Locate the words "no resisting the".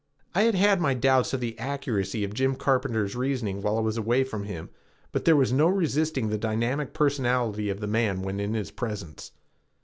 5.53-6.39